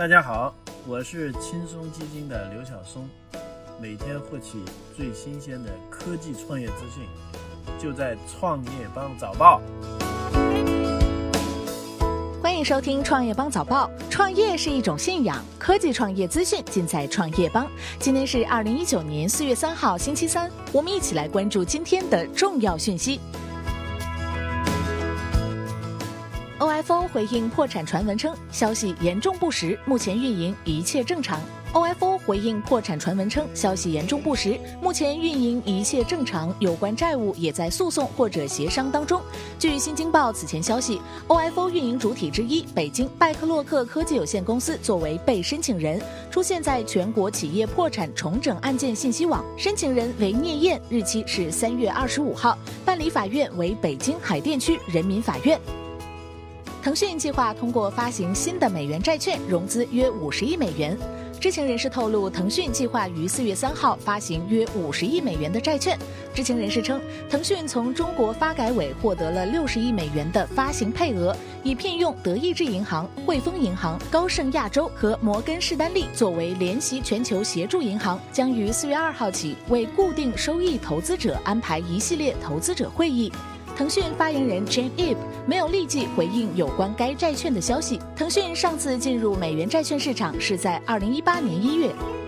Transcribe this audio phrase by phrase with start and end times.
[0.00, 0.54] 大家好，
[0.86, 3.06] 我是轻松基金的刘晓松，
[3.78, 4.58] 每天获取
[4.96, 7.04] 最新鲜的科技创业资讯，
[7.78, 9.60] 就在创业邦早报。
[12.42, 13.90] 欢迎收听创业邦早报。
[14.08, 17.66] 创业是一种信仰，科技创业资讯尽在创业邦。
[17.98, 23.20] 今天是二零一九年四月三号，星期三，我们一起来关注今天的重要讯息。
[26.60, 31.40] OFO 回应破产传闻称，消息严重不实，目前运营一切正常。
[31.72, 39.22] OFO 回应破产传闻称，消息严重不实，目前运营一切正常，有关债务也在诉讼或者协商当中。
[39.58, 45.98] 据新京报此前消息，OFO 运营主体之一北京拜克洛克科技有限公司作为被申请人，
[46.30, 55.58] 出现在全国企业破产重整案件信息网，申请人为聂燕，日期是三月二十五号，办理法院为北京海淀区人民法院。
[56.82, 60.96] 腾讯计划通过发行新的美元债券融资约五十亿美元。
[61.38, 65.98] 知情人士透露，腾讯计划于四月三号发行约五十亿美元的债券。
[66.34, 83.30] 知情人士称，腾讯从中国发改委获得了六十亿美元的发行配额，以聘用德意志银行、汇丰银行、高盛亚洲和摩根士丹利作为联席全球协助银行，将于四月二号起为固定收益投资者安排一系列投资者会议。
[83.80, 87.98] 腾讯发言人 Jane Ip 没有立即回应有关该债券的消息。
[88.14, 92.19] 腾讯上次进入美元债券市场是在二零一八年一月。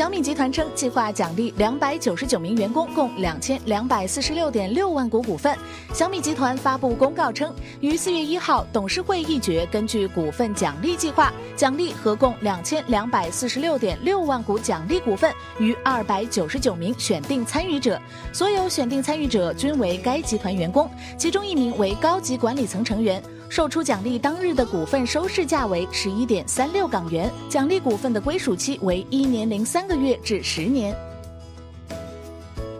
[0.00, 5.54] 小米集团称，计划奖励两百九十九名员工共两千两百四十六点六万股股份。
[5.92, 18.00] 小米集团发布公告称，于四月一号，董事会议决根据股份奖励计划，奖励合共两千两百四十六点六万股奖励股份于二百九十九名选定参与者。
[18.32, 23.22] 所有选定参与者均为该集团员工，其中一名为高级管理层成员。
[23.50, 30.94] 售出奖励当日的股份收市价为十一点三六港元，奖励股份的归属期为一年零三个月至十年。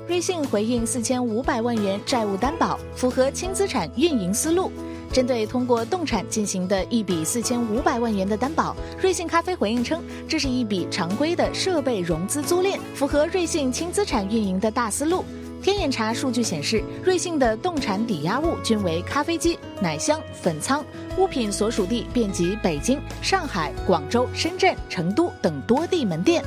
[0.07, 4.71] 瑞信回应四千五百万元债务担保，符合轻资产运营思路。
[5.13, 15.25] 针对通过动产进行的一笔四千五百万元的担保，瑞幸咖啡回应称，这是一笔常规的设备融资租赁，符合瑞幸轻资产运营的大思路。
[15.63, 20.83] 天眼查数据显示，瑞幸的动产抵押物均为咖啡机、奶箱、粉仓，
[21.19, 26.43] 物品所属地遍及北京、上海、广州、深圳、成都等多地门店。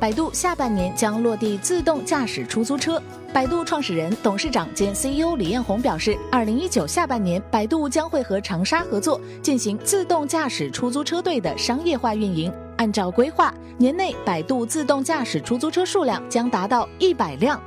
[0.00, 3.02] 百度下半年将落地自动驾驶出租车。
[3.30, 12.50] 百度创始人、董事长兼 CEO 李彦宏表示，二零一九下半年，百度将会和长沙合作进行自动驾驶出租车队的商业化运营。
[12.78, 17.60] 按照规划，年内百度自动驾驶出租车数量将达到一百辆。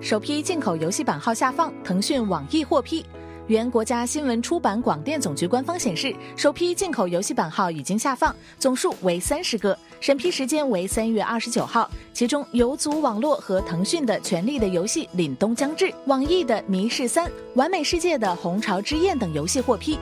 [0.00, 3.04] 首批进口游戏版号下放，腾讯、网易获批。
[3.48, 11.90] 原国家新闻出版广电总局官方显示，首批进口游戏版号已经下放，总数为三十个，审批时间为三月二十九号。
[12.14, 19.98] 其中，游族网络和腾讯的《权力的游戏》凛冬将至，网易的《迷失三》、完美世界的《红潮之焰》等游戏获批。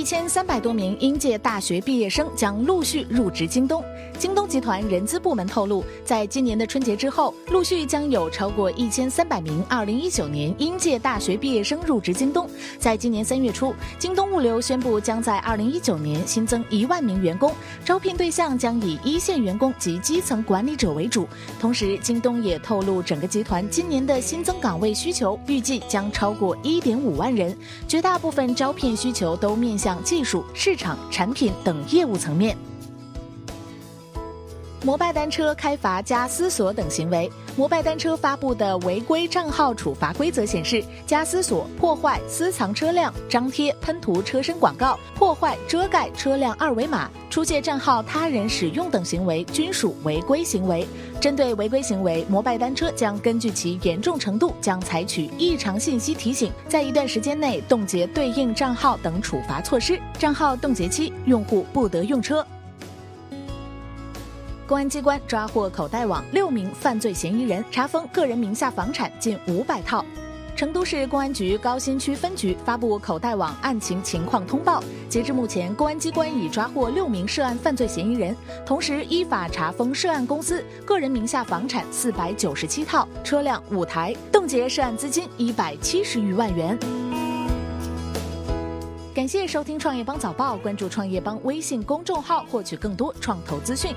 [0.00, 3.84] 一千三百多名应届大学毕业生将陆续入职京东。
[4.18, 12.48] 京东集团人资部门透露，在今年的春节之后，陆续将有超过一千三百名二零一九年应届大学毕业生入职京东。
[12.78, 17.52] 在今年三月初，京东物流宣布将在二零一九年新增一万名员工，
[17.84, 21.28] 招聘对象将以一线员工及基层管理者为主。
[21.60, 27.54] 同时，京东也透露，整个集团今年的新增岗位需求预计将超过一点五万人，
[27.86, 29.89] 绝大部分招聘需求都面向。
[30.02, 32.56] 技术、市场、产品等业务层面。
[34.82, 37.30] 摩拜单车开罚加思索等行为。
[37.56, 50.86] 摩拜单车发布的违规账号处罚规则显示，加思索、破坏、私藏车辆、张贴、喷涂车身广告、破坏、遮盖车辆二维码、出借账号他人使用等行为均属违规行为。
[51.20, 60.00] 针对违规行为，摩拜单车将根据其严重程度，将采取异常信息提醒，在一段时间内冻结对应账号等处罚措施。
[60.18, 62.46] 账号冻结期，用户不得用车。
[64.70, 70.04] 公安机关抓获口袋网六名犯罪嫌疑人，查封个人名下房产近五百套。
[70.54, 86.78] 成都市公安局高新区分局发布口袋网案情情况通报，截至目前，公安机关已抓获六名涉案犯罪嫌疑人，同时依法查封涉案公司个人名下房产四百九十七套，车辆五台，冻结涉案资金一百七十余万元。
[89.12, 93.92] 感谢收听创业邦早报，关注创业邦微信公众号，获取更多创投资讯。